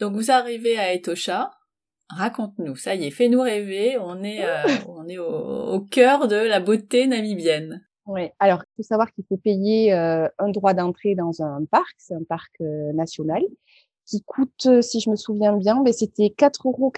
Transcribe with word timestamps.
Donc 0.00 0.14
vous 0.14 0.30
arrivez 0.30 0.78
à 0.78 0.94
Etosha. 0.94 1.50
Raconte-nous, 2.08 2.74
ça 2.74 2.94
y 2.94 3.04
est, 3.04 3.10
fais-nous 3.10 3.42
rêver. 3.42 3.98
On 3.98 4.22
est, 4.22 4.44
euh, 4.44 4.62
on 4.88 5.06
est 5.06 5.18
au, 5.18 5.80
cœur 5.80 6.26
de 6.26 6.36
la 6.36 6.58
beauté 6.58 7.06
namibienne. 7.06 7.86
Oui. 8.06 8.30
Alors, 8.40 8.62
il 8.62 8.76
faut 8.76 8.82
savoir 8.82 9.12
qu'il 9.12 9.24
faut 9.28 9.36
payer 9.36 9.92
euh, 9.92 10.26
un 10.38 10.48
droit 10.48 10.74
d'entrée 10.74 11.14
dans 11.14 11.42
un 11.42 11.64
parc, 11.66 11.94
c'est 11.98 12.14
un 12.14 12.24
parc 12.24 12.50
euh, 12.62 12.92
national, 12.94 13.42
qui 14.06 14.22
coûte, 14.22 14.80
si 14.80 15.00
je 15.00 15.10
me 15.10 15.16
souviens 15.16 15.56
bien, 15.56 15.82
mais 15.84 15.92
c'était 15.92 16.34
4,80 16.36 16.60
euros 16.64 16.92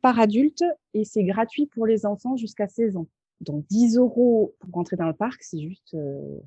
par 0.00 0.18
adulte 0.18 0.64
et 0.94 1.04
c'est 1.04 1.24
gratuit 1.24 1.66
pour 1.66 1.84
les 1.84 2.06
enfants 2.06 2.36
jusqu'à 2.36 2.68
16 2.68 2.96
ans. 2.96 3.08
Donc 3.40 3.66
10 3.66 3.98
euros 3.98 4.54
pour 4.60 4.70
rentrer 4.72 4.96
dans 4.96 5.08
le 5.08 5.12
parc, 5.12 5.42
c'est 5.42 5.60
juste 5.60 5.94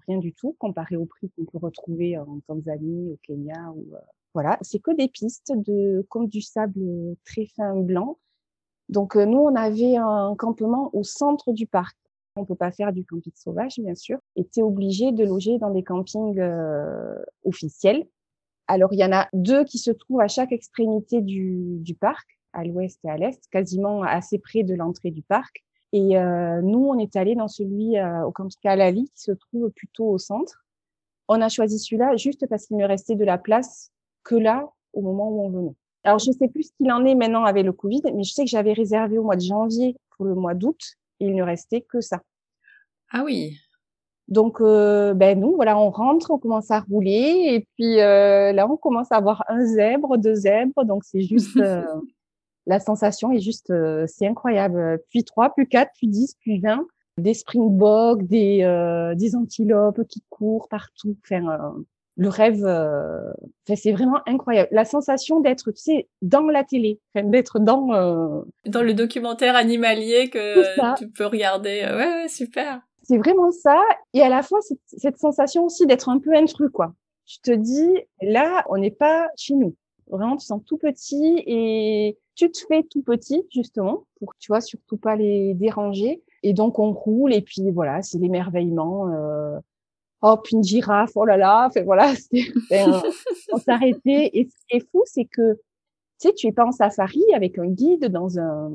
rien 0.07 0.17
du 0.17 0.33
tout 0.33 0.55
comparé 0.57 0.95
au 0.95 1.05
prix 1.05 1.29
qu'on 1.29 1.45
peut 1.45 1.63
retrouver 1.63 2.17
en 2.17 2.39
Tanzanie, 2.47 3.11
au 3.11 3.19
Kenya 3.21 3.71
ou 3.75 3.93
voilà, 4.33 4.57
c'est 4.61 4.79
que 4.79 4.95
des 4.95 5.07
pistes 5.07 5.51
de 5.55 6.05
comme 6.09 6.27
du 6.27 6.41
sable 6.41 7.15
très 7.25 7.45
fin 7.45 7.75
blanc. 7.75 8.17
Donc 8.89 9.15
euh, 9.15 9.25
nous, 9.25 9.39
on 9.39 9.55
avait 9.55 9.95
un 9.97 10.35
campement 10.37 10.89
au 10.93 11.03
centre 11.03 11.51
du 11.51 11.67
parc. 11.67 11.97
On 12.35 12.45
peut 12.45 12.55
pas 12.55 12.71
faire 12.71 12.93
du 12.93 13.05
camping 13.05 13.33
sauvage, 13.35 13.79
bien 13.79 13.95
sûr. 13.95 14.19
Et 14.35 14.47
tu 14.47 14.61
obligé 14.61 15.11
de 15.11 15.25
loger 15.25 15.57
dans 15.57 15.71
des 15.71 15.83
campings 15.83 16.39
euh, 16.39 17.15
officiels. 17.43 18.07
Alors 18.67 18.93
il 18.93 18.99
y 18.99 19.05
en 19.05 19.11
a 19.11 19.27
deux 19.33 19.63
qui 19.65 19.79
se 19.79 19.91
trouvent 19.91 20.21
à 20.21 20.27
chaque 20.27 20.51
extrémité 20.51 21.21
du, 21.21 21.79
du 21.79 21.95
parc, 21.95 22.39
à 22.53 22.63
l'ouest 22.63 22.99
et 23.03 23.09
à 23.09 23.17
l'est, 23.17 23.41
quasiment 23.51 24.03
assez 24.03 24.37
près 24.37 24.63
de 24.63 24.75
l'entrée 24.75 25.11
du 25.11 25.23
parc. 25.23 25.63
Et 25.91 26.17
euh, 26.17 26.61
nous, 26.61 26.85
on 26.85 26.99
est 26.99 27.15
allé 27.15 27.35
dans 27.35 27.47
celui 27.47 27.97
euh, 27.97 28.23
au 28.25 28.31
camping 28.31 28.59
Kalali 28.61 29.09
qui 29.15 29.23
se 29.23 29.31
trouve 29.31 29.71
plutôt 29.71 30.07
au 30.09 30.17
centre. 30.17 30.65
On 31.27 31.41
a 31.41 31.49
choisi 31.49 31.79
celui-là 31.79 32.15
juste 32.15 32.47
parce 32.47 32.67
qu'il 32.67 32.77
me 32.77 32.85
restait 32.85 33.15
de 33.15 33.25
la 33.25 33.37
place 33.37 33.91
que 34.29 34.35
là 34.35 34.69
au 34.93 35.01
moment 35.01 35.29
où 35.29 35.41
on 35.41 35.49
venait. 35.49 35.75
Alors, 36.03 36.19
je 36.19 36.31
sais 36.31 36.47
plus 36.47 36.63
ce 36.63 36.71
qu'il 36.77 36.91
en 36.91 37.03
est 37.05 37.15
maintenant 37.15 37.43
avec 37.43 37.65
le 37.65 37.73
Covid, 37.73 38.01
mais 38.15 38.23
je 38.23 38.33
sais 38.33 38.43
que 38.43 38.49
j'avais 38.49 38.73
réservé 38.73 39.17
au 39.17 39.23
mois 39.23 39.35
de 39.35 39.41
janvier 39.41 39.95
pour 40.15 40.25
le 40.25 40.35
mois 40.35 40.53
d'août 40.53 40.79
et 41.19 41.27
il 41.27 41.35
ne 41.35 41.43
restait 41.43 41.81
que 41.81 41.99
ça. 41.99 42.21
Ah 43.11 43.23
oui. 43.25 43.57
Donc, 44.27 44.61
euh, 44.61 45.13
ben 45.15 45.39
nous, 45.39 45.55
voilà, 45.55 45.77
on 45.77 45.89
rentre, 45.89 46.31
on 46.31 46.37
commence 46.37 46.69
à 46.69 46.81
rouler 46.81 47.47
et 47.53 47.67
puis 47.75 47.99
euh, 47.99 48.51
là, 48.53 48.69
on 48.69 48.77
commence 48.77 49.11
à 49.11 49.15
avoir 49.15 49.43
un 49.47 49.65
zèbre, 49.65 50.17
deux 50.17 50.35
zèbres, 50.35 50.85
donc 50.85 51.03
c'est 51.03 51.21
juste 51.21 51.57
euh, 51.57 51.83
la 52.67 52.79
sensation 52.79 53.31
est 53.31 53.39
juste, 53.39 53.73
c'est 54.05 54.27
incroyable. 54.27 55.01
Puis 55.09 55.23
trois, 55.23 55.53
puis 55.55 55.67
quatre, 55.67 55.91
puis 55.97 56.07
dix, 56.07 56.35
puis 56.39 56.59
vingt, 56.59 56.85
des 57.17 57.33
springboks, 57.33 58.23
des 58.27 58.59
des 59.17 59.35
antilopes 59.35 60.03
qui 60.07 60.23
courent 60.29 60.69
partout. 60.69 61.17
Enfin, 61.23 61.73
le 62.19 62.27
rêve, 62.27 62.65
euh, 62.65 63.31
c'est 63.73 63.93
vraiment 63.93 64.19
incroyable. 64.27 64.67
La 64.73 64.83
sensation 64.83 65.39
d'être, 65.39 65.71
tu 65.71 65.81
sais, 65.81 66.09
dans 66.21 66.41
la 66.41 66.65
télé, 66.65 66.99
d'être 67.15 67.59
dans 67.59 67.93
euh, 67.93 68.41
dans 68.65 68.81
le 68.81 68.93
documentaire 68.93 69.55
animalier 69.55 70.29
que 70.29 70.97
tu 70.97 71.09
peux 71.09 71.25
regarder. 71.25 71.85
Ouais, 71.89 72.23
ouais 72.23 72.27
super. 72.27 72.81
C'est 73.03 73.17
vraiment 73.17 73.51
ça. 73.51 73.81
Et 74.13 74.21
à 74.21 74.27
la 74.27 74.43
fois 74.43 74.59
cette, 74.59 74.81
cette 74.85 75.17
sensation 75.17 75.63
aussi 75.63 75.87
d'être 75.87 76.09
un 76.09 76.19
peu 76.19 76.35
intrus, 76.35 76.69
quoi. 76.73 76.93
Tu 77.25 77.39
te 77.39 77.51
dis, 77.51 77.89
là, 78.21 78.65
on 78.67 78.77
n'est 78.79 78.91
pas 78.91 79.29
chez 79.37 79.55
nous. 79.55 79.75
Vraiment, 80.09 80.35
tu 80.35 80.45
sens 80.45 80.61
tout 80.65 80.77
petit 80.77 81.41
et 81.45 82.17
tu 82.35 82.51
te 82.51 82.59
fais 82.67 82.83
tout 82.83 83.01
petit 83.01 83.43
justement 83.49 84.03
pour, 84.19 84.33
tu 84.39 84.51
vois, 84.51 84.59
surtout 84.59 84.97
pas 84.97 85.15
les 85.15 85.53
déranger. 85.53 86.21
Et 86.43 86.51
donc 86.51 86.79
on 86.79 86.91
roule 86.91 87.33
et 87.33 87.41
puis 87.41 87.71
voilà, 87.71 88.01
c'est 88.01 88.17
l'émerveillement. 88.17 89.07
Euh, 89.07 89.57
oh 90.21 90.37
puis 90.43 90.55
une 90.55 90.63
girafe 90.63 91.11
oh 91.15 91.25
là 91.25 91.37
là 91.37 91.67
enfin 91.67 91.83
voilà 91.83 92.13
on 93.51 93.57
s'arrêtait. 93.65 94.29
Et 94.33 94.49
ce 94.49 94.55
qui 94.67 94.77
est 94.77 94.91
fou 94.91 95.03
c'est 95.05 95.25
que 95.25 95.53
tu 95.53 96.27
sais 96.27 96.33
tu 96.33 96.47
es 96.47 96.51
pas 96.51 96.65
en 96.65 96.71
safari 96.71 97.23
avec 97.33 97.57
un 97.57 97.67
guide 97.67 98.05
dans 98.05 98.39
un 98.39 98.71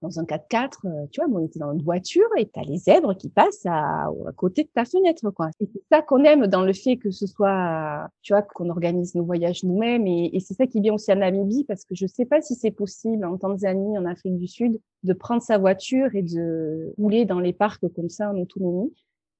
dans 0.00 0.20
un 0.20 0.22
4x4 0.22 0.86
euh, 0.86 1.06
tu 1.10 1.20
vois 1.20 1.28
on 1.28 1.44
était 1.44 1.58
dans 1.58 1.72
une 1.72 1.82
voiture 1.82 2.28
et 2.36 2.48
tu 2.48 2.60
as 2.60 2.62
les 2.62 2.78
zèbres 2.78 3.16
qui 3.16 3.28
passent 3.28 3.66
à, 3.66 4.04
à 4.06 4.32
côté 4.36 4.62
de 4.62 4.68
ta 4.68 4.84
fenêtre 4.84 5.30
quoi. 5.30 5.50
Et 5.60 5.66
c'est 5.66 5.82
ça 5.90 6.02
qu'on 6.02 6.22
aime 6.22 6.46
dans 6.46 6.62
le 6.62 6.72
fait 6.72 6.96
que 6.96 7.10
ce 7.10 7.26
soit 7.26 8.08
tu 8.22 8.32
vois 8.32 8.42
qu'on 8.42 8.70
organise 8.70 9.16
nos 9.16 9.24
voyages 9.24 9.64
nous-mêmes. 9.64 10.06
Et, 10.06 10.30
et 10.36 10.40
c'est 10.40 10.54
ça 10.54 10.66
qui 10.66 10.80
vient 10.80 10.94
aussi 10.94 11.10
à 11.10 11.16
Namibie 11.16 11.64
parce 11.64 11.84
que 11.84 11.96
je 11.96 12.06
sais 12.06 12.26
pas 12.26 12.40
si 12.40 12.54
c'est 12.54 12.70
possible 12.70 13.24
en 13.24 13.36
Tanzanie 13.38 13.98
en 13.98 14.06
Afrique 14.06 14.36
du 14.38 14.46
Sud 14.46 14.80
de 15.02 15.12
prendre 15.12 15.42
sa 15.42 15.58
voiture 15.58 16.14
et 16.14 16.22
de 16.22 16.92
rouler 16.96 17.24
dans 17.24 17.40
les 17.40 17.52
parcs 17.52 17.88
comme 17.94 18.08
ça 18.08 18.30
en 18.30 18.36
autonomie 18.36 18.92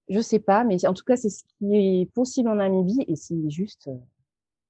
je 0.09 0.21
sais 0.21 0.39
pas, 0.39 0.65
mais 0.65 0.85
en 0.87 0.95
tout 0.95 1.05
cas, 1.05 1.17
c'est 1.17 1.31
ce 1.31 1.45
qui 1.45 1.75
est 1.75 2.13
possible 2.13 2.49
en 2.49 2.57
Namibie 2.57 3.05
et 3.07 3.17
c'est 3.17 3.51
juste 3.51 3.89
euh, 3.89 3.97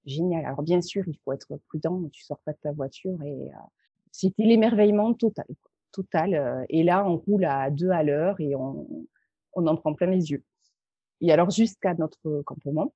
génial. 0.05 0.45
Alors 0.45 0.63
bien 0.63 0.81
sûr, 0.81 1.05
il 1.07 1.17
faut 1.25 1.33
être 1.33 1.57
prudent, 1.69 2.03
tu 2.13 2.25
sors 2.25 2.39
pas 2.45 2.53
de 2.53 2.59
ta 2.59 2.73
voiture 2.73 3.23
et 3.23 3.51
euh, 3.51 3.59
c'était 4.11 4.45
l'émerveillement 4.45 5.15
total, 5.15 5.47
total. 5.93 6.35
Euh, 6.35 6.65
et 6.69 6.83
là, 6.83 7.07
on 7.07 7.19
roule 7.19 7.45
à 7.45 7.71
deux 7.71 7.91
à 7.91 8.03
l'heure 8.03 8.41
et 8.41 8.57
on, 8.57 8.87
on 9.55 9.67
en 9.67 9.77
prend 9.77 9.95
plein 9.95 10.09
les 10.09 10.31
yeux. 10.31 10.43
Et 11.21 11.33
alors 11.33 11.51
jusqu'à 11.51 11.95
notre 11.95 12.43
campement. 12.43 12.93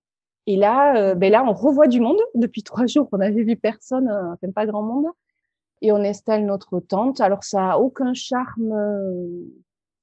Et 0.46 0.56
là, 0.56 1.14
ben 1.14 1.30
là, 1.30 1.44
on 1.44 1.52
revoit 1.52 1.86
du 1.86 2.00
monde. 2.00 2.18
Depuis 2.34 2.64
trois 2.64 2.86
jours, 2.86 3.08
on 3.12 3.18
n'avait 3.18 3.44
vu 3.44 3.56
personne, 3.56 4.10
enfin 4.10 4.50
pas 4.50 4.66
grand 4.66 4.82
monde. 4.82 5.06
Et 5.82 5.92
on 5.92 5.96
installe 5.96 6.44
notre 6.46 6.80
tente. 6.80 7.20
Alors 7.20 7.44
ça 7.44 7.72
a 7.72 7.76
aucun 7.78 8.12
charme 8.12 8.74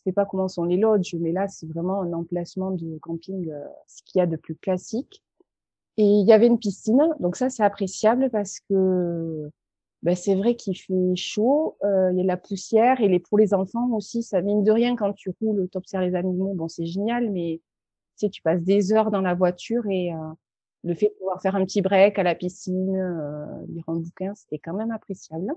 sais 0.05 0.11
pas 0.13 0.25
comment 0.25 0.47
sont 0.47 0.63
les 0.63 0.77
lodges, 0.77 1.15
mais 1.19 1.31
là, 1.31 1.47
c'est 1.47 1.67
vraiment 1.67 2.01
un 2.01 2.13
emplacement 2.13 2.71
de 2.71 2.97
camping, 2.99 3.49
euh, 3.51 3.65
ce 3.87 4.01
qu'il 4.03 4.19
y 4.19 4.21
a 4.21 4.27
de 4.27 4.35
plus 4.35 4.55
classique. 4.55 5.23
Et 5.97 6.03
il 6.05 6.25
y 6.25 6.31
avait 6.31 6.47
une 6.47 6.59
piscine, 6.59 7.09
donc 7.19 7.35
ça, 7.35 7.49
c'est 7.49 7.63
appréciable 7.63 8.29
parce 8.29 8.59
que 8.61 9.49
ben, 10.01 10.15
c'est 10.15 10.35
vrai 10.35 10.55
qu'il 10.55 10.77
fait 10.77 11.15
chaud, 11.15 11.77
euh, 11.83 12.09
il 12.11 12.17
y 12.17 12.19
a 12.21 12.23
de 12.23 12.27
la 12.27 12.37
poussière, 12.37 13.01
et 13.01 13.09
les, 13.09 13.19
pour 13.19 13.37
les 13.37 13.53
enfants 13.53 13.89
aussi, 13.91 14.23
ça 14.23 14.41
mine 14.41 14.63
de 14.63 14.71
rien 14.71 14.95
quand 14.95 15.11
tu 15.13 15.31
roules, 15.41 15.67
tu 15.69 15.77
observes 15.77 16.05
les 16.05 16.15
animaux, 16.15 16.53
bon, 16.53 16.69
c'est 16.69 16.85
génial, 16.85 17.29
mais 17.31 17.59
tu 18.17 18.27
sais, 18.27 18.29
tu 18.29 18.41
passes 18.41 18.63
des 18.63 18.93
heures 18.93 19.11
dans 19.11 19.21
la 19.21 19.33
voiture 19.33 19.85
et 19.87 20.13
euh, 20.13 20.17
le 20.85 20.93
fait 20.93 21.07
de 21.07 21.13
pouvoir 21.19 21.41
faire 21.41 21.55
un 21.55 21.65
petit 21.65 21.81
break 21.81 22.17
à 22.17 22.23
la 22.23 22.35
piscine, 22.35 22.93
lire 23.67 23.83
un 23.87 23.95
bouquin, 23.95 24.33
c'était 24.35 24.59
quand 24.59 24.73
même 24.73 24.91
appréciable. 24.91 25.53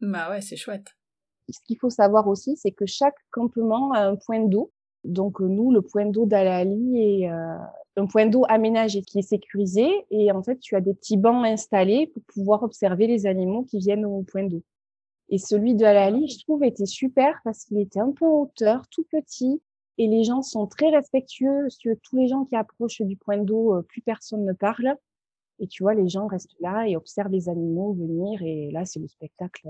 Bah 0.00 0.30
ouais, 0.30 0.40
c'est 0.40 0.56
chouette 0.56 0.96
ce 1.52 1.60
qu'il 1.64 1.78
faut 1.78 1.90
savoir 1.90 2.28
aussi, 2.28 2.56
c'est 2.56 2.72
que 2.72 2.86
chaque 2.86 3.16
campement 3.30 3.92
a 3.92 4.00
un 4.00 4.16
point 4.16 4.40
d'eau. 4.40 4.70
Donc 5.04 5.40
euh, 5.40 5.46
nous, 5.46 5.72
le 5.72 5.82
point 5.82 6.06
d'eau 6.06 6.26
d'Alali 6.26 7.22
est 7.22 7.30
euh, 7.30 7.56
un 7.96 8.06
point 8.06 8.26
d'eau 8.26 8.44
aménagé 8.48 9.02
qui 9.02 9.18
est 9.18 9.22
sécurisé 9.22 9.88
et 10.10 10.32
en 10.32 10.42
fait, 10.42 10.58
tu 10.58 10.76
as 10.76 10.80
des 10.80 10.94
petits 10.94 11.16
bancs 11.16 11.44
installés 11.46 12.08
pour 12.08 12.22
pouvoir 12.24 12.62
observer 12.62 13.06
les 13.06 13.26
animaux 13.26 13.64
qui 13.64 13.78
viennent 13.78 14.04
au 14.04 14.22
point 14.22 14.44
d'eau. 14.44 14.62
Et 15.28 15.38
celui 15.38 15.74
de 15.74 15.84
Alali, 15.84 16.28
je 16.28 16.40
trouve, 16.40 16.64
était 16.64 16.86
super 16.86 17.40
parce 17.44 17.64
qu'il 17.64 17.78
était 17.78 18.00
un 18.00 18.10
peu 18.12 18.26
en 18.26 18.42
hauteur, 18.42 18.88
tout 18.88 19.04
petit, 19.10 19.62
et 19.96 20.08
les 20.08 20.24
gens 20.24 20.42
sont 20.42 20.66
très 20.66 20.88
respectueux. 20.88 21.68
Tous 22.02 22.16
les 22.16 22.26
gens 22.26 22.44
qui 22.44 22.56
approchent 22.56 23.02
du 23.02 23.16
point 23.16 23.38
d'eau, 23.38 23.76
euh, 23.76 23.82
plus 23.82 24.00
personne 24.00 24.44
ne 24.44 24.52
parle. 24.52 24.96
Et 25.58 25.66
tu 25.66 25.82
vois, 25.82 25.94
les 25.94 26.08
gens 26.08 26.26
restent 26.26 26.56
là 26.60 26.88
et 26.88 26.96
observent 26.96 27.30
les 27.30 27.48
animaux 27.48 27.92
venir. 27.92 28.42
Et 28.42 28.70
là, 28.70 28.84
c'est 28.86 28.98
le 28.98 29.08
spectacle 29.08 29.68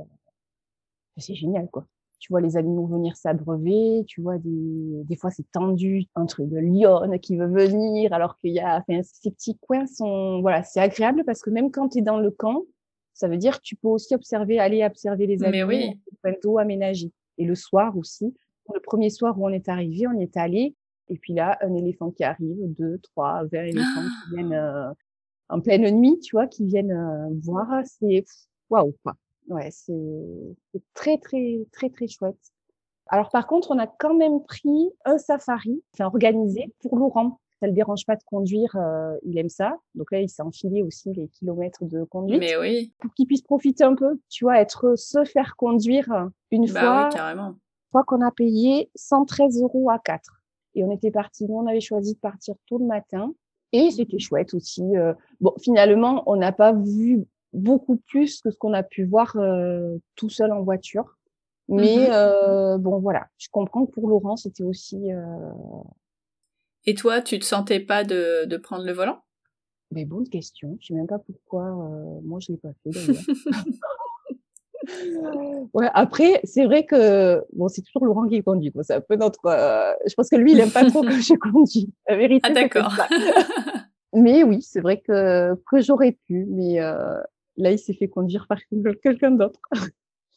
c'est 1.17 1.35
génial, 1.35 1.69
quoi. 1.71 1.87
Tu 2.19 2.31
vois 2.31 2.43
les 2.43 2.59
animaux 2.59 2.87
venir 2.87 3.17
s'abreuver, 3.17 4.05
tu 4.07 4.21
vois 4.21 4.37
des, 4.37 5.05
des 5.05 5.17
fois 5.17 5.31
c'est 5.31 5.51
tendu 5.53 6.05
entre 6.15 6.43
de 6.43 6.59
lionne 6.59 7.19
qui 7.19 7.39
veut 7.39 7.47
venir, 7.47 8.13
alors 8.13 8.37
qu'il 8.37 8.53
y 8.53 8.61
a, 8.61 8.77
enfin, 8.77 9.01
ces 9.03 9.31
petits 9.31 9.57
coins 9.57 9.87
sont, 9.87 10.43
voilà, 10.43 10.63
c'est 10.63 10.81
agréable 10.81 11.25
parce 11.25 11.41
que 11.41 11.49
même 11.49 11.71
quand 11.71 11.89
tu 11.89 11.99
es 11.99 12.03
dans 12.03 12.19
le 12.19 12.31
camp, 12.31 12.65
ça 13.15 13.27
veut 13.27 13.39
dire 13.39 13.57
que 13.57 13.63
tu 13.63 13.75
peux 13.75 13.89
aussi 13.89 14.15
observer, 14.15 14.59
aller 14.59 14.85
observer 14.85 15.27
les 15.27 15.43
animaux, 15.43 15.69
oui. 15.69 15.99
d'eau 16.43 16.59
aménagé. 16.59 17.11
Et 17.39 17.47
le 17.47 17.55
soir 17.55 17.97
aussi, 17.97 18.35
le 18.75 18.81
premier 18.81 19.09
soir 19.09 19.39
où 19.39 19.47
on 19.47 19.51
est 19.51 19.69
arrivé, 19.69 20.07
on 20.07 20.19
est 20.19 20.37
allé, 20.37 20.75
et 21.09 21.19
puis 21.19 21.33
là, 21.33 21.59
un 21.63 21.75
éléphant 21.75 22.11
qui 22.11 22.23
arrive, 22.23 22.57
deux, 22.75 22.99
trois, 22.99 23.45
vingt 23.51 23.65
éléphants 23.65 24.05
qui 24.25 24.37
viennent 24.37 24.53
euh, 24.53 24.93
en 25.49 25.61
pleine 25.61 25.91
nuit, 25.91 26.19
tu 26.21 26.37
vois, 26.37 26.47
qui 26.47 26.65
viennent 26.67 26.93
euh, 26.93 27.29
voir, 27.43 27.83
c'est 27.85 28.25
waouh, 28.69 28.95
quoi 29.03 29.15
ouais, 29.51 29.71
c'est 29.71 30.85
très, 30.95 31.19
très, 31.19 31.67
très, 31.73 31.91
très 31.91 32.09
chouette. 32.09 32.39
Alors, 33.07 33.31
par 33.31 33.47
contre, 33.47 33.73
on 33.73 33.79
a 33.79 33.87
quand 33.87 34.15
même 34.15 34.43
pris 34.43 34.91
un 35.05 35.19
safari, 35.19 35.83
enfin, 35.95 36.07
organisé 36.07 36.73
pour 36.81 36.97
Laurent. 36.97 37.41
Ça 37.61 37.67
le 37.67 37.75
dérange 37.75 38.07
pas 38.07 38.17
de 38.17 38.23
conduire, 38.25 38.75
euh, 38.77 39.15
il 39.23 39.37
aime 39.37 39.51
ça. 39.51 39.77
Donc 39.95 40.13
là, 40.13 40.21
il 40.21 40.31
s'est 40.31 40.43
enfilé 40.43 40.83
aussi 40.83 41.13
les 41.13 41.29
kilomètres 41.29 41.85
de 41.85 42.05
conduite. 42.05 42.41
Mais 42.41 42.57
oui. 42.57 42.95
Pour 43.01 43.13
qu'il 43.13 43.27
puisse 43.27 43.43
profiter 43.43 43.85
un 43.85 43.95
peu, 43.95 44.19
tu 44.31 44.45
vois, 44.45 44.61
être, 44.61 44.97
se 44.97 45.25
faire 45.25 45.57
conduire 45.57 46.31
une 46.51 46.67
bah 46.73 46.81
fois. 46.81 47.05
Oui, 47.05 47.15
carrément. 47.15 47.55
fois 47.93 48.05
qu'on 48.05 48.23
a 48.23 48.31
payé 48.31 48.91
113 48.95 49.61
euros 49.61 49.91
à 49.91 49.99
4. 49.99 50.41
Et 50.77 50.85
on 50.85 50.91
était 50.91 51.11
parti, 51.11 51.45
nous, 51.47 51.57
on 51.57 51.67
avait 51.67 51.81
choisi 51.81 52.15
de 52.15 52.21
partir 52.21 52.55
tôt 52.67 52.79
le 52.79 52.87
matin. 52.87 53.35
Et 53.73 53.91
c'était 53.91 54.19
chouette 54.19 54.55
aussi. 54.55 54.83
Euh. 54.97 55.13
Bon, 55.41 55.53
finalement, 55.61 56.23
on 56.27 56.37
n'a 56.37 56.53
pas 56.53 56.73
vu 56.73 57.27
beaucoup 57.53 57.97
plus 57.97 58.41
que 58.41 58.51
ce 58.51 58.57
qu'on 58.57 58.73
a 58.73 58.83
pu 58.83 59.05
voir 59.05 59.37
euh, 59.37 59.97
tout 60.17 60.29
seul 60.29 60.53
en 60.53 60.63
voiture. 60.63 61.17
Mais 61.69 62.09
mhm. 62.09 62.13
euh, 62.13 62.79
bon, 62.79 62.99
voilà, 62.99 63.27
je 63.39 63.49
comprends 63.51 63.87
que 63.87 63.93
pour 63.93 64.09
Laurent, 64.09 64.37
c'était 64.37 64.65
aussi. 64.65 65.13
Euh... 65.13 65.51
Et 66.85 66.95
toi, 66.95 67.21
tu 67.21 67.39
te 67.39 67.45
sentais 67.45 67.81
pas 67.81 68.05
de, 68.05 68.45
de 68.47 68.57
prendre 68.57 68.85
le 68.85 68.93
volant? 68.93 69.21
Mais 69.93 70.05
bonne 70.05 70.29
question. 70.29 70.77
Je 70.81 70.89
sais 70.89 70.95
même 70.95 71.07
pas 71.07 71.19
pourquoi. 71.19 71.65
Euh, 71.65 72.21
moi, 72.23 72.39
je 72.41 72.53
l'ai 72.53 72.59
pas 72.59 72.71
fait 72.83 72.91
d'ailleurs. 72.91 73.23
ouais, 75.75 75.89
après, 75.95 76.41
c'est 76.45 76.65
vrai 76.65 76.87
que 76.87 77.45
bon, 77.53 77.69
c'est 77.69 77.83
toujours 77.83 78.07
Laurent 78.07 78.29
qui 78.29 78.43
conduit. 78.43 78.73
C'est 78.83 78.95
un 78.95 79.01
peu 79.01 79.17
notre. 79.17 79.47
Euh, 79.47 79.93
je 80.07 80.15
pense 80.15 80.29
que 80.29 80.37
lui, 80.37 80.53
il 80.53 80.61
aime 80.61 80.71
pas 80.71 80.89
trop 80.89 81.03
que 81.09 81.11
je 81.13 81.35
conduis. 81.35 81.93
La 82.09 82.17
vérité. 82.17 82.49
Ah 82.49 82.53
d'accord. 82.53 82.93
mais 84.13 84.45
oui, 84.45 84.63
c'est 84.63 84.81
vrai 84.81 85.01
que 85.01 85.55
que 85.71 85.81
j'aurais 85.81 86.13
pu, 86.27 86.47
mais 86.49 86.81
euh, 86.81 87.21
là, 87.61 87.73
il 87.73 87.79
s'est 87.79 87.95
fait 87.95 88.09
conduire 88.09 88.47
par 88.47 88.59
quelqu'un 89.03 89.31
d'autre. 89.33 89.61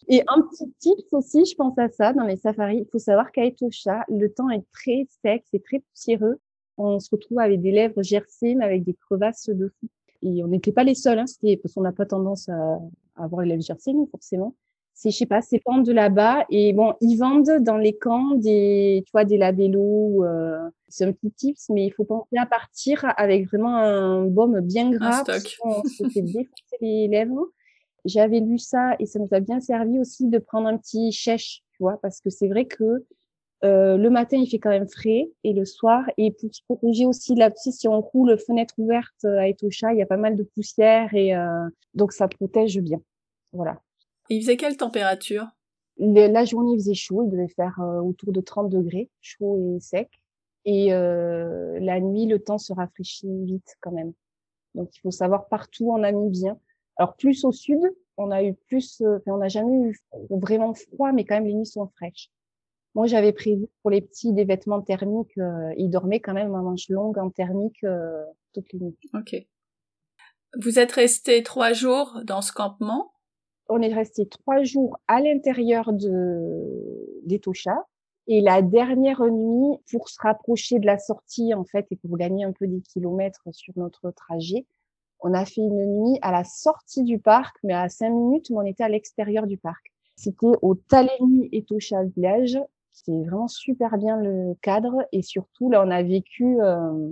Et 0.07 0.21
un 0.27 0.41
petit 0.41 0.69
tips 0.79 1.13
aussi, 1.13 1.45
je 1.45 1.55
pense 1.55 1.77
à 1.77 1.89
ça 1.89 2.13
dans 2.13 2.25
les 2.25 2.35
safaris. 2.35 2.79
Il 2.79 2.87
faut 2.91 2.99
savoir 2.99 3.31
qu'à 3.31 3.45
Etosha, 3.45 4.03
le 4.09 4.27
temps 4.27 4.49
est 4.49 4.65
très 4.73 5.07
sec, 5.21 5.43
c'est 5.49 5.63
très 5.63 5.79
poussiéreux. 5.79 6.39
On 6.77 6.99
se 6.99 7.09
retrouve 7.09 7.39
avec 7.39 7.61
des 7.61 7.71
lèvres 7.71 8.01
gercées, 8.03 8.55
mais 8.55 8.65
avec 8.65 8.83
des 8.83 8.95
crevasses 8.95 9.49
dessous. 9.49 9.89
Et 10.21 10.43
on 10.43 10.47
n'était 10.47 10.71
pas 10.71 10.83
les 10.83 10.95
seuls, 10.95 11.19
hein, 11.19 11.25
parce 11.61 11.73
qu'on 11.73 11.81
n'a 11.81 11.91
pas 11.91 12.05
tendance 12.05 12.49
à, 12.49 12.79
avoir 13.15 13.43
les 13.43 13.49
lèvres 13.49 13.63
gercées, 13.63 13.93
nous, 13.93 14.07
forcément. 14.07 14.55
C'est, 14.93 15.09
je 15.11 15.17
sais 15.17 15.25
pas, 15.25 15.41
c'est 15.41 15.59
pentes 15.59 15.85
de 15.85 15.91
là-bas. 15.91 16.45
Et 16.49 16.73
bon, 16.73 16.93
ils 17.01 17.17
vendent 17.17 17.59
dans 17.61 17.77
les 17.77 17.97
camps 17.97 18.35
des, 18.35 19.03
tu 19.05 19.11
vois, 19.11 19.25
des 19.25 19.37
labellos. 19.37 20.23
Euh, 20.23 20.59
c'est 20.87 21.05
un 21.05 21.11
petit 21.11 21.31
tips, 21.31 21.69
mais 21.69 21.85
il 21.85 21.91
faut 21.91 22.03
penser 22.03 22.37
à 22.37 22.45
partir 22.45 23.03
avec 23.17 23.47
vraiment 23.47 23.77
un 23.77 24.25
baume 24.25 24.59
bien 24.61 24.91
gras. 24.91 25.23
On 25.63 25.83
se 25.83 26.07
fait 26.09 26.21
défoncer 26.21 26.77
les 26.81 27.07
lèvres. 27.07 27.47
J'avais 28.05 28.39
lu 28.39 28.59
ça 28.59 28.95
et 28.99 29.05
ça 29.05 29.19
nous 29.19 29.29
a 29.31 29.39
bien 29.39 29.59
servi 29.59 29.99
aussi 29.99 30.27
de 30.27 30.37
prendre 30.37 30.67
un 30.67 30.77
petit 30.77 31.11
chèche, 31.11 31.63
tu 31.71 31.83
vois, 31.83 31.97
parce 32.01 32.19
que 32.19 32.29
c'est 32.29 32.47
vrai 32.47 32.65
que 32.65 33.05
euh, 33.63 33.95
le 33.95 34.09
matin, 34.09 34.37
il 34.37 34.47
fait 34.47 34.59
quand 34.59 34.71
même 34.71 34.89
frais 34.89 35.31
et 35.45 35.53
le 35.53 35.63
soir, 35.63 36.03
et 36.17 36.31
pour 36.31 36.53
se 36.53 36.61
protéger 36.67 37.05
aussi 37.05 37.33
de 37.33 37.39
la 37.39 37.49
si 37.55 37.87
on 37.87 38.01
roule 38.01 38.37
fenêtre 38.37 38.73
ouverte 38.77 39.23
euh, 39.23 39.39
à 39.39 39.47
Etosha, 39.47 39.93
il 39.93 39.99
y 39.99 40.01
a 40.01 40.05
pas 40.05 40.17
mal 40.17 40.35
de 40.35 40.43
poussière 40.43 41.13
et 41.13 41.33
euh, 41.33 41.69
donc 41.93 42.11
ça 42.11 42.27
protège 42.27 42.77
bien. 42.79 43.01
Voilà. 43.53 43.79
Il 44.29 44.41
faisait 44.41 44.57
quelle 44.57 44.77
température? 44.77 45.47
La 45.97 46.45
journée, 46.45 46.73
il 46.73 46.79
faisait 46.79 46.93
chaud, 46.93 47.23
il 47.25 47.31
devait 47.31 47.47
faire 47.49 47.79
autour 48.03 48.31
de 48.31 48.41
30 48.41 48.69
degrés, 48.69 49.09
chaud 49.21 49.75
et 49.75 49.79
sec. 49.79 50.09
Et 50.65 50.89
la 50.89 51.99
nuit, 51.99 52.25
le 52.25 52.39
temps 52.39 52.57
se 52.57 52.73
rafraîchit 52.73 53.27
vite 53.45 53.75
quand 53.79 53.91
même. 53.91 54.13
Donc 54.73 54.89
il 54.95 54.99
faut 55.01 55.11
savoir 55.11 55.47
partout 55.47 55.91
en 55.91 56.29
bien. 56.29 56.57
Alors 56.97 57.15
plus 57.15 57.45
au 57.45 57.51
sud, 57.51 57.79
on 58.17 58.31
a 58.31 58.43
eu 58.43 58.55
plus, 58.55 59.03
on 59.27 59.37
n'a 59.37 59.49
jamais 59.49 59.75
eu 59.89 59.99
vraiment 60.29 60.73
froid, 60.73 61.11
mais 61.11 61.25
quand 61.25 61.35
même 61.35 61.45
les 61.45 61.53
nuits 61.53 61.65
sont 61.65 61.87
fraîches. 61.95 62.31
Moi, 62.95 63.07
j'avais 63.07 63.33
prévu 63.33 63.67
pour 63.81 63.89
les 63.89 64.01
petits 64.01 64.33
des 64.33 64.45
vêtements 64.45 64.81
thermiques. 64.81 65.37
Euh, 65.37 65.73
ils 65.77 65.89
dormaient 65.89 66.19
quand 66.19 66.33
même 66.33 66.53
en 66.53 66.61
manche 66.61 66.89
longue 66.89 67.17
en 67.17 67.29
thermique 67.31 67.83
euh, 67.83 68.23
toutes 68.53 68.71
les 68.73 68.79
nuits. 68.79 68.97
Ok. 69.13 69.35
Vous 70.59 70.77
êtes 70.77 70.91
resté 70.91 71.41
trois 71.41 71.73
jours 71.73 72.21
dans 72.23 72.43
ce 72.43 72.51
campement 72.51 73.12
On 73.75 73.81
est 73.81 73.93
resté 73.93 74.27
trois 74.27 74.61
jours 74.61 74.99
à 75.07 75.19
l'intérieur 75.19 75.93
de 75.93 77.19
d'Etosha. 77.25 77.75
Et 78.27 78.39
la 78.39 78.61
dernière 78.61 79.25
nuit, 79.25 79.77
pour 79.89 80.09
se 80.09 80.17
rapprocher 80.21 80.77
de 80.77 80.85
la 80.85 80.99
sortie, 80.99 81.55
en 81.55 81.63
fait, 81.63 81.87
et 81.89 81.95
pour 81.95 82.15
gagner 82.15 82.45
un 82.45 82.51
peu 82.51 82.67
des 82.67 82.81
kilomètres 82.81 83.47
sur 83.51 83.73
notre 83.75 84.11
trajet, 84.11 84.67
on 85.21 85.33
a 85.33 85.43
fait 85.43 85.61
une 85.61 85.85
nuit 85.85 86.19
à 86.21 86.31
la 86.31 86.43
sortie 86.43 87.03
du 87.03 87.17
parc, 87.17 87.57
mais 87.63 87.73
à 87.73 87.89
cinq 87.89 88.11
minutes, 88.11 88.51
où 88.51 88.59
on 88.59 88.65
était 88.65 88.83
à 88.83 88.89
l'extérieur 88.89 89.47
du 89.47 89.57
parc. 89.57 89.91
C'était 90.15 90.45
au 90.61 90.75
Taleni 90.75 91.49
Etosha 91.51 92.03
Village 92.03 92.59
c'est 92.93 93.23
vraiment 93.23 93.47
super 93.47 93.97
bien 93.97 94.17
le 94.17 94.53
cadre 94.61 95.07
et 95.11 95.23
surtout 95.23 95.71
là 95.71 95.83
on 95.83 95.89
a 95.89 96.03
vécu 96.03 96.61
euh, 96.61 97.11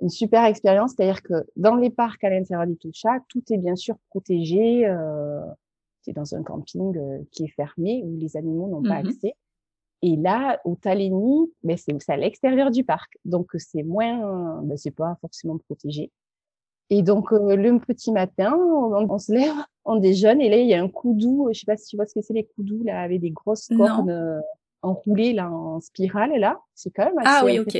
une 0.00 0.08
super 0.08 0.44
expérience, 0.44 0.92
c'est-à-dire 0.96 1.22
que 1.22 1.34
dans 1.56 1.74
les 1.74 1.90
parcs 1.90 2.22
à 2.24 2.30
l'intérieur 2.30 2.66
du 2.66 2.76
Toucha, 2.76 3.18
tout 3.28 3.42
est 3.50 3.58
bien 3.58 3.76
sûr 3.76 3.96
protégé. 4.08 4.86
Euh, 4.86 5.42
c'est 6.02 6.12
dans 6.12 6.34
un 6.34 6.42
camping 6.42 6.96
euh, 6.96 7.18
qui 7.30 7.44
est 7.44 7.54
fermé 7.54 8.02
où 8.04 8.16
les 8.16 8.36
animaux 8.36 8.68
n'ont 8.68 8.82
pas 8.82 9.02
mmh 9.02 9.06
accès. 9.06 9.34
Et 10.02 10.16
là, 10.16 10.58
au 10.64 10.76
Taleni, 10.76 11.52
ben 11.62 11.76
c'est 11.76 12.10
à 12.10 12.16
l'extérieur 12.16 12.70
du 12.70 12.84
parc, 12.84 13.18
donc 13.26 13.50
c'est 13.58 13.82
moins, 13.82 14.62
ben 14.62 14.76
c'est 14.78 14.90
pas 14.90 15.18
forcément 15.20 15.58
protégé. 15.58 16.10
Et 16.88 17.02
donc 17.02 17.32
euh, 17.32 17.54
le 17.54 17.78
petit 17.78 18.10
matin, 18.10 18.56
on, 18.56 19.18
se 19.18 19.32
lève, 19.32 19.52
on 19.84 19.96
déjeune 19.96 20.40
et 20.40 20.48
là 20.48 20.56
il 20.56 20.66
y 20.68 20.74
a 20.74 20.82
un 20.82 20.88
coudou, 20.88 21.48
je 21.52 21.60
sais 21.60 21.66
pas 21.66 21.76
si 21.76 21.88
tu 21.88 21.96
vois 21.96 22.06
ce 22.06 22.14
que 22.14 22.22
c'est 22.22 22.32
les 22.32 22.44
coudous 22.44 22.82
là 22.82 23.02
avec 23.02 23.20
des 23.20 23.30
grosses 23.30 23.68
cornes 23.76 24.42
enroulé 24.82 25.32
là 25.32 25.50
en 25.50 25.80
spirale 25.80 26.32
là, 26.38 26.58
c'est 26.74 26.90
quand 26.90 27.04
même 27.04 27.18
assez 27.18 27.28
ah 27.30 27.42
oui, 27.44 27.58
ok. 27.58 27.76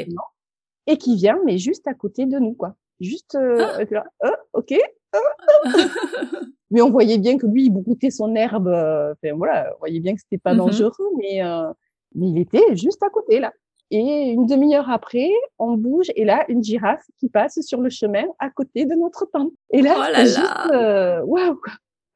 Et 0.87 0.97
qui 0.97 1.17
vient 1.17 1.39
mais 1.45 1.59
juste 1.59 1.87
à 1.87 1.95
côté 1.95 2.27
de 2.27 2.39
nous 2.39 2.55
quoi, 2.55 2.75
juste 3.01 3.35
euh, 3.35 3.67
ah. 3.79 3.85
là, 3.91 4.05
euh, 4.25 4.31
ok. 4.53 4.75
mais 6.71 6.83
on 6.83 6.91
voyait 6.91 7.19
bien 7.19 7.39
que 7.39 7.47
lui 7.47 7.65
il 7.65 7.71
broutait 7.71 8.11
son 8.11 8.35
herbe, 8.35 8.69
euh, 8.69 9.13
enfin 9.13 9.35
voilà, 9.37 9.73
on 9.77 9.79
voyait 9.81 10.01
bien 10.01 10.15
que 10.15 10.21
c'était 10.21 10.39
pas 10.39 10.55
mm-hmm. 10.55 10.59
dangereux, 10.59 11.11
mais 11.19 11.45
euh, 11.45 11.73
mais 12.15 12.29
il 12.29 12.39
était 12.39 12.77
juste 12.77 13.03
à 13.03 13.11
côté 13.11 13.41
là. 13.41 13.53
Et 13.93 14.31
une 14.31 14.47
demi-heure 14.47 14.89
après, 14.89 15.31
on 15.59 15.77
bouge 15.77 16.13
et 16.15 16.25
là, 16.25 16.45
une 16.49 16.63
girafe 16.63 17.05
qui 17.19 17.29
passe 17.29 17.61
sur 17.61 17.81
le 17.81 17.91
chemin 17.91 18.25
à 18.39 18.49
côté 18.49 18.87
de 18.87 18.95
notre 18.95 19.27
tente. 19.27 19.53
Et 19.71 19.83
là, 19.83 19.97
oh 19.99 20.13
c'est 20.15 20.27
juste, 20.27 21.25
waouh, 21.25 21.49
wow, 21.49 21.61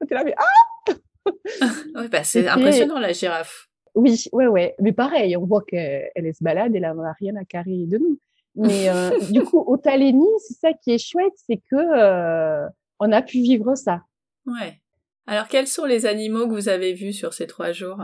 là, 0.08 0.22
mais 0.24 0.34
ah 0.36 0.92
ouais, 1.96 2.08
bah, 2.08 2.22
c'est 2.22 2.46
impressionnant 2.46 3.00
la 3.00 3.12
girafe. 3.12 3.68
Oui, 3.94 4.24
ouais, 4.32 4.46
ouais. 4.46 4.74
Mais 4.80 4.92
pareil, 4.92 5.36
on 5.36 5.46
voit 5.46 5.62
qu'elle 5.62 6.34
se 6.34 6.42
balade, 6.42 6.74
elle 6.74 6.82
n'a 6.82 7.12
rien 7.18 7.36
à 7.36 7.44
carrer 7.44 7.86
de 7.86 7.98
nous. 7.98 8.18
Mais 8.56 8.88
euh, 8.88 9.18
du 9.30 9.42
coup, 9.42 9.58
au 9.58 9.76
Taléni, 9.76 10.26
c'est 10.38 10.54
ça 10.54 10.72
qui 10.72 10.92
est 10.92 10.98
chouette, 10.98 11.32
c'est 11.36 11.60
que 11.70 11.76
euh, 11.76 12.68
on 13.04 13.12
a 13.12 13.22
pu 13.22 13.38
vivre 13.38 13.74
ça. 13.74 14.02
Ouais. 14.46 14.80
Alors, 15.26 15.48
quels 15.48 15.66
sont 15.66 15.84
les 15.84 16.06
animaux 16.06 16.46
que 16.46 16.54
vous 16.54 16.68
avez 16.68 16.94
vus 16.94 17.12
sur 17.12 17.34
ces 17.34 17.46
trois 17.46 17.72
jours? 17.72 17.98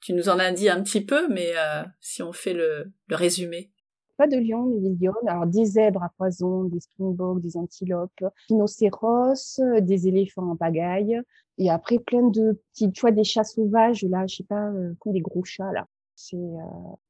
Tu 0.00 0.12
nous 0.14 0.28
en 0.28 0.38
as 0.38 0.52
dit 0.52 0.68
un 0.68 0.82
petit 0.82 1.04
peu, 1.04 1.28
mais 1.28 1.52
euh, 1.56 1.84
si 2.00 2.22
on 2.22 2.32
fait 2.32 2.54
le, 2.54 2.92
le 3.06 3.16
résumé. 3.16 3.70
Pas 4.16 4.26
de 4.26 4.36
lions, 4.36 4.66
mais 4.66 4.80
des 4.80 5.06
lions. 5.06 5.14
Alors, 5.26 5.46
des 5.46 5.64
zèbres 5.64 6.02
à 6.02 6.10
poison, 6.16 6.64
des 6.64 6.80
springboks, 6.80 7.40
des 7.40 7.56
antilopes, 7.56 8.24
rhinocéros, 8.48 9.60
des 9.80 10.08
éléphants 10.08 10.50
en 10.50 10.56
pagaille, 10.56 11.20
et 11.58 11.70
après, 11.70 11.98
plein 11.98 12.28
de 12.28 12.60
petits, 12.72 12.90
tu 12.90 13.00
vois, 13.00 13.10
des 13.10 13.24
chats 13.24 13.44
sauvages, 13.44 14.02
là, 14.04 14.26
je 14.26 14.36
sais 14.36 14.44
pas, 14.44 14.70
euh, 14.70 14.94
comme 14.98 15.12
des 15.12 15.20
gros 15.20 15.44
chats, 15.44 15.72
là. 15.72 15.86
Euh... 16.34 16.58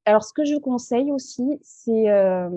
Alors, 0.05 0.25
ce 0.25 0.33
que 0.33 0.45
je 0.45 0.57
conseille 0.57 1.13
aussi, 1.13 1.59
c'est 1.63 2.11
euh, 2.11 2.49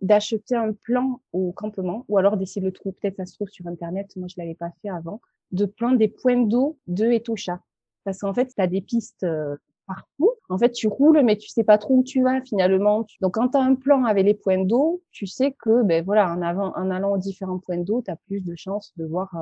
d'acheter 0.00 0.56
un 0.56 0.72
plan 0.72 1.20
au 1.32 1.52
campement, 1.52 2.04
ou 2.08 2.18
alors 2.18 2.36
d'essayer 2.36 2.60
de 2.60 2.66
le 2.66 2.72
trouver, 2.72 2.94
peut-être 3.00 3.16
ça 3.16 3.26
se 3.26 3.34
trouve 3.34 3.48
sur 3.48 3.66
Internet, 3.66 4.14
moi 4.16 4.28
je 4.28 4.34
l'avais 4.38 4.54
pas 4.54 4.70
fait 4.82 4.88
avant, 4.88 5.20
de 5.52 5.66
prendre 5.66 5.98
des 5.98 6.08
points 6.08 6.42
d'eau 6.42 6.78
de 6.86 7.06
Etosha. 7.06 7.60
Parce 8.04 8.18
qu'en 8.20 8.34
fait, 8.34 8.52
tu 8.54 8.60
as 8.60 8.66
des 8.66 8.80
pistes 8.80 9.24
euh, 9.24 9.56
partout. 9.86 10.32
En 10.50 10.58
fait, 10.58 10.72
tu 10.72 10.88
roules, 10.88 11.22
mais 11.24 11.36
tu 11.36 11.48
sais 11.48 11.64
pas 11.64 11.78
trop 11.78 11.96
où 11.96 12.02
tu 12.02 12.22
vas 12.22 12.42
finalement. 12.42 13.06
Donc, 13.20 13.34
quand 13.34 13.48
tu 13.48 13.56
as 13.56 13.62
un 13.62 13.74
plan 13.74 14.04
avec 14.04 14.26
les 14.26 14.34
points 14.34 14.62
d'eau, 14.62 15.02
tu 15.10 15.26
sais 15.26 15.52
que, 15.52 15.82
ben 15.82 16.04
voilà, 16.04 16.30
en, 16.32 16.42
allant 16.90 17.12
aux 17.12 17.18
différents 17.18 17.58
points 17.58 17.78
d'eau, 17.78 18.02
tu 18.02 18.10
as 18.10 18.16
plus 18.16 18.40
de 18.40 18.54
chances 18.54 18.92
de 18.96 19.06
voir 19.06 19.34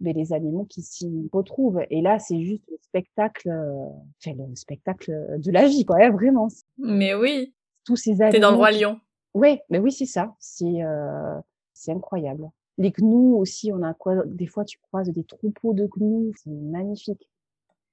ben, 0.00 0.16
les 0.16 0.32
animaux 0.32 0.64
qui 0.64 0.80
s'y 0.80 1.28
retrouvent. 1.30 1.82
Et 1.90 2.00
là, 2.00 2.18
c'est 2.18 2.40
juste 2.40 2.70
spectacle, 2.96 3.48
euh, 3.50 3.88
enfin, 4.20 4.36
le 4.36 4.56
spectacle 4.56 5.12
de 5.38 5.50
la 5.50 5.66
vie, 5.66 5.84
quoi, 5.84 5.96
hein, 6.00 6.10
vraiment. 6.10 6.48
Mais 6.78 7.14
oui. 7.14 7.54
Tous 7.84 7.96
ces 7.96 8.22
animaux. 8.22 8.32
T'es 8.32 8.40
dans 8.40 8.50
le 8.50 8.56
roi 8.56 8.70
lion. 8.70 8.98
Oui, 9.34 9.58
mais 9.68 9.78
oui, 9.78 9.92
c'est 9.92 10.06
ça. 10.06 10.34
C'est 10.38 10.82
euh, 10.82 11.38
c'est 11.74 11.92
incroyable. 11.92 12.48
Les 12.78 12.90
gnous 12.90 13.36
aussi, 13.36 13.70
on 13.72 13.82
a 13.82 13.92
quoi 13.94 14.14
Des 14.26 14.46
fois, 14.46 14.64
tu 14.64 14.78
croises 14.78 15.10
des 15.10 15.24
troupeaux 15.24 15.74
de 15.74 15.86
gnous, 15.86 16.32
c'est 16.42 16.50
magnifique. 16.50 17.28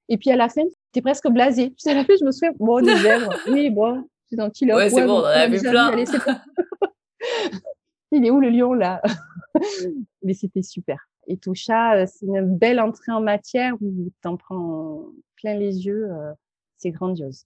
Et 0.09 0.17
puis 0.17 0.31
à 0.31 0.35
la 0.35 0.49
fin, 0.49 0.63
t'es 0.91 1.01
presque 1.01 1.27
blasé. 1.29 1.71
Puis 1.71 1.89
à 1.89 1.93
la 1.93 2.05
fin, 2.05 2.13
je 2.19 2.25
me 2.25 2.31
souviens, 2.31 2.53
bon, 2.59 2.81
des 2.81 2.95
zèbres, 3.01 3.33
oui, 3.49 3.69
bon, 3.69 4.07
c'est 4.29 4.39
un 4.39 4.49
petit 4.49 4.71
Ouais, 4.71 4.89
c'est 4.89 5.05
bon, 5.05 5.19
on 5.19 5.19
en 5.19 5.25
a 5.25 5.47
vu 5.47 5.59
plein. 5.59 5.91
Il 8.11 8.25
est 8.25 8.31
où 8.31 8.39
le 8.39 8.49
lion 8.49 8.73
là? 8.73 9.01
Mais 10.23 10.33
c'était 10.33 10.61
super. 10.61 11.09
Et 11.27 11.37
Toucha, 11.37 11.95
euh, 11.95 12.05
c'est 12.07 12.25
une 12.25 12.57
belle 12.57 12.79
entrée 12.79 13.11
en 13.11 13.21
matière 13.21 13.75
où 13.81 14.11
t'en 14.21 14.37
prends 14.37 15.05
plein 15.37 15.55
les 15.55 15.85
yeux. 15.85 16.11
Euh, 16.11 16.33
c'est 16.77 16.91
grandiose. 16.91 17.45